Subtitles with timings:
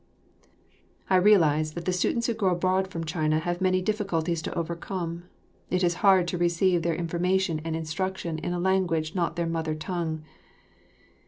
[1.11, 5.25] I realise that the students who go abroad from China have many difficulties to overcome.
[5.69, 9.75] It is hard to receive their information and instruction in a language not their mother
[9.75, 10.23] tongue.